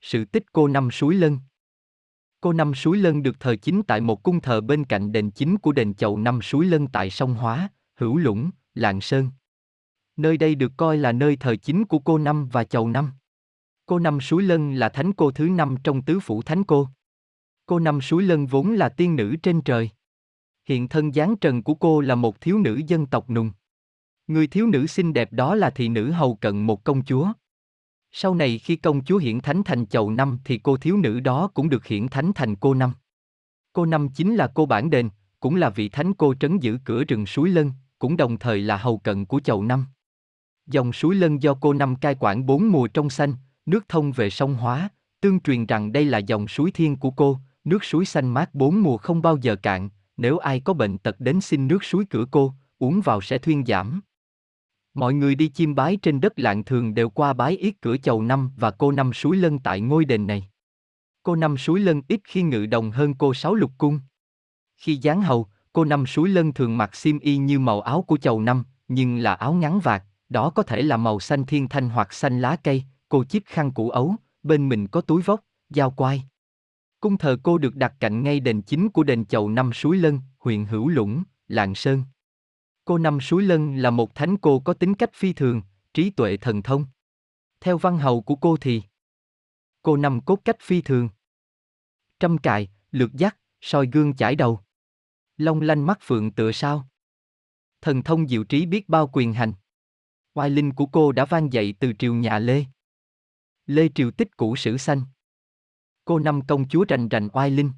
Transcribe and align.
Sự 0.00 0.24
tích 0.24 0.52
cô 0.52 0.68
Năm 0.68 0.90
Suối 0.90 1.14
Lân 1.14 1.38
Cô 2.40 2.52
Năm 2.52 2.74
Suối 2.74 2.98
Lân 2.98 3.22
được 3.22 3.40
thờ 3.40 3.56
chính 3.56 3.82
tại 3.82 4.00
một 4.00 4.22
cung 4.22 4.40
thờ 4.40 4.60
bên 4.60 4.84
cạnh 4.84 5.12
đền 5.12 5.30
chính 5.30 5.58
của 5.58 5.72
đền 5.72 5.94
chầu 5.94 6.18
Năm 6.18 6.42
Suối 6.42 6.66
Lân 6.66 6.86
tại 6.86 7.10
sông 7.10 7.34
Hóa, 7.34 7.68
Hữu 7.94 8.16
Lũng, 8.16 8.50
Lạng 8.74 9.00
Sơn. 9.00 9.30
Nơi 10.16 10.36
đây 10.36 10.54
được 10.54 10.72
coi 10.76 10.96
là 10.96 11.12
nơi 11.12 11.36
thờ 11.36 11.56
chính 11.56 11.84
của 11.84 11.98
cô 11.98 12.18
Năm 12.18 12.48
và 12.48 12.64
chầu 12.64 12.88
Năm. 12.88 13.10
Cô 13.86 13.98
Năm 13.98 14.20
Suối 14.20 14.42
Lân 14.42 14.74
là 14.74 14.88
thánh 14.88 15.12
cô 15.12 15.30
thứ 15.30 15.48
năm 15.48 15.76
trong 15.84 16.02
tứ 16.02 16.20
phủ 16.20 16.42
thánh 16.42 16.64
cô. 16.64 16.88
Cô 17.66 17.78
Năm 17.78 18.00
Suối 18.00 18.22
Lân 18.22 18.46
vốn 18.46 18.72
là 18.72 18.88
tiên 18.88 19.16
nữ 19.16 19.36
trên 19.42 19.60
trời. 19.60 19.90
Hiện 20.64 20.88
thân 20.88 21.14
dáng 21.14 21.36
trần 21.36 21.62
của 21.62 21.74
cô 21.74 22.00
là 22.00 22.14
một 22.14 22.40
thiếu 22.40 22.58
nữ 22.58 22.80
dân 22.86 23.06
tộc 23.06 23.30
nùng. 23.30 23.50
Người 24.26 24.46
thiếu 24.46 24.66
nữ 24.66 24.86
xinh 24.86 25.12
đẹp 25.12 25.32
đó 25.32 25.54
là 25.54 25.70
thị 25.70 25.88
nữ 25.88 26.10
hầu 26.10 26.34
cận 26.34 26.62
một 26.62 26.84
công 26.84 27.04
chúa. 27.04 27.32
Sau 28.20 28.34
này 28.34 28.58
khi 28.58 28.76
công 28.76 29.04
chúa 29.04 29.18
hiển 29.18 29.40
thánh 29.40 29.62
thành 29.64 29.86
chầu 29.86 30.10
năm 30.10 30.38
thì 30.44 30.58
cô 30.58 30.76
thiếu 30.76 30.96
nữ 30.96 31.20
đó 31.20 31.50
cũng 31.54 31.68
được 31.68 31.86
hiển 31.86 32.08
thánh 32.08 32.32
thành 32.34 32.56
cô 32.56 32.74
năm. 32.74 32.92
Cô 33.72 33.86
năm 33.86 34.08
chính 34.08 34.34
là 34.34 34.46
cô 34.54 34.66
bản 34.66 34.90
đền, 34.90 35.08
cũng 35.40 35.56
là 35.56 35.70
vị 35.70 35.88
thánh 35.88 36.14
cô 36.14 36.34
trấn 36.34 36.58
giữ 36.58 36.78
cửa 36.84 37.04
rừng 37.04 37.26
suối 37.26 37.48
lân, 37.48 37.72
cũng 37.98 38.16
đồng 38.16 38.38
thời 38.38 38.60
là 38.60 38.76
hầu 38.76 38.98
cận 38.98 39.26
của 39.26 39.40
chầu 39.40 39.62
năm. 39.62 39.86
Dòng 40.66 40.92
suối 40.92 41.14
lân 41.14 41.42
do 41.42 41.54
cô 41.54 41.72
năm 41.72 41.96
cai 41.96 42.16
quản 42.20 42.46
bốn 42.46 42.72
mùa 42.72 42.86
trong 42.86 43.10
xanh, 43.10 43.34
nước 43.66 43.88
thông 43.88 44.12
về 44.12 44.30
sông 44.30 44.54
Hóa, 44.54 44.88
tương 45.20 45.40
truyền 45.40 45.66
rằng 45.66 45.92
đây 45.92 46.04
là 46.04 46.18
dòng 46.18 46.48
suối 46.48 46.70
thiên 46.70 46.96
của 46.96 47.10
cô, 47.10 47.38
nước 47.64 47.84
suối 47.84 48.04
xanh 48.04 48.34
mát 48.34 48.54
bốn 48.54 48.82
mùa 48.82 48.96
không 48.96 49.22
bao 49.22 49.36
giờ 49.36 49.56
cạn, 49.56 49.88
nếu 50.16 50.38
ai 50.38 50.60
có 50.60 50.72
bệnh 50.72 50.98
tật 50.98 51.20
đến 51.20 51.40
xin 51.40 51.68
nước 51.68 51.84
suối 51.84 52.04
cửa 52.10 52.24
cô, 52.30 52.54
uống 52.78 53.00
vào 53.00 53.20
sẽ 53.20 53.38
thuyên 53.38 53.64
giảm. 53.66 54.00
Mọi 54.98 55.14
người 55.14 55.34
đi 55.34 55.48
chiêm 55.48 55.74
bái 55.74 55.96
trên 55.96 56.20
đất 56.20 56.38
lạng 56.38 56.64
thường 56.64 56.94
đều 56.94 57.10
qua 57.10 57.32
bái 57.32 57.56
yết 57.56 57.74
cửa 57.80 57.96
chầu 57.96 58.22
năm 58.22 58.50
và 58.56 58.70
cô 58.70 58.92
năm 58.92 59.12
suối 59.12 59.36
lân 59.36 59.58
tại 59.58 59.80
ngôi 59.80 60.04
đền 60.04 60.26
này. 60.26 60.48
Cô 61.22 61.36
năm 61.36 61.56
suối 61.56 61.80
lân 61.80 62.02
ít 62.08 62.20
khi 62.24 62.42
ngự 62.42 62.66
đồng 62.66 62.90
hơn 62.90 63.14
cô 63.14 63.34
sáu 63.34 63.54
lục 63.54 63.72
cung. 63.78 64.00
Khi 64.76 65.00
giáng 65.02 65.22
hầu, 65.22 65.46
cô 65.72 65.84
năm 65.84 66.06
suối 66.06 66.28
lân 66.28 66.52
thường 66.52 66.78
mặc 66.78 66.96
xiêm 66.96 67.18
y 67.18 67.36
như 67.36 67.58
màu 67.58 67.80
áo 67.80 68.02
của 68.02 68.16
chầu 68.16 68.40
năm, 68.40 68.64
nhưng 68.88 69.18
là 69.18 69.34
áo 69.34 69.54
ngắn 69.54 69.80
vạt, 69.80 70.02
đó 70.28 70.50
có 70.50 70.62
thể 70.62 70.82
là 70.82 70.96
màu 70.96 71.20
xanh 71.20 71.44
thiên 71.44 71.68
thanh 71.68 71.88
hoặc 71.88 72.12
xanh 72.12 72.40
lá 72.40 72.56
cây, 72.56 72.84
cô 73.08 73.24
chiếc 73.24 73.46
khăn 73.46 73.70
cũ 73.70 73.90
ấu, 73.90 74.14
bên 74.42 74.68
mình 74.68 74.86
có 74.86 75.00
túi 75.00 75.22
vóc, 75.22 75.40
dao 75.68 75.90
quai. 75.90 76.22
Cung 77.00 77.18
thờ 77.18 77.36
cô 77.42 77.58
được 77.58 77.74
đặt 77.74 77.94
cạnh 78.00 78.22
ngay 78.22 78.40
đền 78.40 78.62
chính 78.62 78.88
của 78.88 79.02
đền 79.02 79.24
chầu 79.24 79.48
năm 79.48 79.72
suối 79.72 79.96
lân, 79.96 80.20
huyện 80.38 80.64
Hữu 80.64 80.88
Lũng, 80.88 81.22
Lạng 81.48 81.74
Sơn. 81.74 82.02
Cô 82.88 82.98
Năm 82.98 83.20
Suối 83.20 83.42
Lân 83.42 83.76
là 83.76 83.90
một 83.90 84.14
thánh 84.14 84.36
cô 84.36 84.60
có 84.60 84.74
tính 84.74 84.94
cách 84.94 85.10
phi 85.14 85.32
thường, 85.32 85.62
trí 85.94 86.10
tuệ 86.10 86.36
thần 86.36 86.62
thông. 86.62 86.86
Theo 87.60 87.78
văn 87.78 87.98
hầu 87.98 88.22
của 88.22 88.36
cô 88.36 88.56
thì 88.56 88.82
Cô 89.82 89.96
Năm 89.96 90.20
cốt 90.20 90.40
cách 90.44 90.56
phi 90.60 90.82
thường. 90.82 91.08
Trăm 92.20 92.38
cài, 92.38 92.68
lược 92.90 93.12
dắt, 93.12 93.36
soi 93.60 93.88
gương 93.92 94.16
chải 94.16 94.36
đầu. 94.36 94.60
Long 95.36 95.60
lanh 95.60 95.86
mắt 95.86 95.98
phượng 96.02 96.32
tựa 96.32 96.52
sao. 96.52 96.88
Thần 97.80 98.02
thông 98.02 98.28
diệu 98.28 98.44
trí 98.44 98.66
biết 98.66 98.88
bao 98.88 99.10
quyền 99.12 99.32
hành. 99.32 99.52
Oai 100.34 100.50
linh 100.50 100.72
của 100.72 100.86
cô 100.86 101.12
đã 101.12 101.24
vang 101.24 101.52
dậy 101.52 101.74
từ 101.80 101.92
triều 101.98 102.14
nhà 102.14 102.38
Lê. 102.38 102.64
Lê 103.66 103.88
triều 103.94 104.10
tích 104.10 104.36
cũ 104.36 104.56
sử 104.56 104.76
xanh. 104.76 105.02
Cô 106.04 106.18
Năm 106.18 106.46
công 106.46 106.68
chúa 106.68 106.84
rành 106.88 107.08
rành 107.08 107.28
oai 107.32 107.50
linh. 107.50 107.70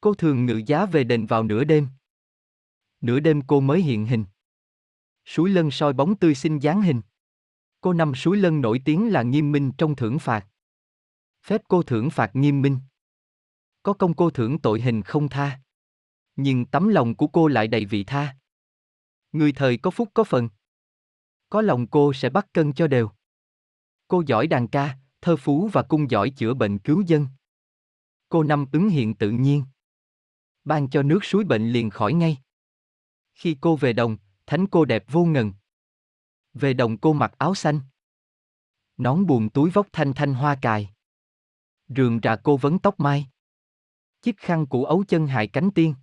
Cô 0.00 0.14
thường 0.14 0.46
ngự 0.46 0.62
giá 0.66 0.86
về 0.86 1.04
đền 1.04 1.26
vào 1.26 1.42
nửa 1.42 1.64
đêm 1.64 1.88
nửa 3.00 3.20
đêm 3.20 3.42
cô 3.46 3.60
mới 3.60 3.82
hiện 3.82 4.06
hình. 4.06 4.24
Suối 5.24 5.50
lân 5.50 5.70
soi 5.70 5.92
bóng 5.92 6.16
tươi 6.16 6.34
xinh 6.34 6.58
dáng 6.58 6.82
hình. 6.82 7.02
Cô 7.80 7.92
năm 7.92 8.14
suối 8.14 8.36
lân 8.36 8.60
nổi 8.60 8.80
tiếng 8.84 9.12
là 9.12 9.22
nghiêm 9.22 9.52
minh 9.52 9.72
trong 9.78 9.96
thưởng 9.96 10.18
phạt. 10.18 10.46
Phép 11.42 11.62
cô 11.68 11.82
thưởng 11.82 12.10
phạt 12.10 12.36
nghiêm 12.36 12.62
minh. 12.62 12.78
Có 13.82 13.92
công 13.92 14.14
cô 14.14 14.30
thưởng 14.30 14.58
tội 14.58 14.80
hình 14.80 15.02
không 15.02 15.28
tha. 15.28 15.60
Nhưng 16.36 16.66
tấm 16.66 16.88
lòng 16.88 17.14
của 17.14 17.26
cô 17.26 17.48
lại 17.48 17.68
đầy 17.68 17.84
vị 17.84 18.04
tha. 18.04 18.36
Người 19.32 19.52
thời 19.52 19.76
có 19.76 19.90
phúc 19.90 20.08
có 20.14 20.24
phần. 20.24 20.48
Có 21.48 21.62
lòng 21.62 21.86
cô 21.86 22.12
sẽ 22.12 22.30
bắt 22.30 22.46
cân 22.52 22.72
cho 22.72 22.86
đều. 22.86 23.10
Cô 24.08 24.22
giỏi 24.26 24.46
đàn 24.46 24.68
ca, 24.68 24.98
thơ 25.20 25.36
phú 25.36 25.70
và 25.72 25.82
cung 25.82 26.10
giỏi 26.10 26.30
chữa 26.30 26.54
bệnh 26.54 26.78
cứu 26.78 27.00
dân. 27.06 27.26
Cô 28.28 28.42
năm 28.42 28.66
ứng 28.72 28.88
hiện 28.88 29.14
tự 29.14 29.30
nhiên. 29.30 29.64
Ban 30.64 30.90
cho 30.90 31.02
nước 31.02 31.24
suối 31.24 31.44
bệnh 31.44 31.72
liền 31.72 31.90
khỏi 31.90 32.12
ngay. 32.12 32.38
Khi 33.36 33.56
cô 33.60 33.76
về 33.76 33.92
đồng, 33.92 34.16
thánh 34.46 34.66
cô 34.66 34.84
đẹp 34.84 35.04
vô 35.08 35.24
ngần. 35.24 35.52
Về 36.54 36.74
đồng 36.74 36.98
cô 36.98 37.12
mặc 37.12 37.34
áo 37.38 37.54
xanh. 37.54 37.80
Nón 38.96 39.26
buồn 39.26 39.50
túi 39.50 39.70
vóc 39.70 39.86
thanh 39.92 40.12
thanh 40.12 40.34
hoa 40.34 40.58
cài. 40.62 40.90
Rường 41.88 42.20
rà 42.22 42.36
cô 42.36 42.56
vấn 42.56 42.78
tóc 42.78 43.00
mai. 43.00 43.26
Chiếc 44.22 44.38
khăn 44.38 44.66
cũ 44.66 44.84
ấu 44.84 45.04
chân 45.04 45.26
hại 45.26 45.46
cánh 45.46 45.70
tiên. 45.70 45.94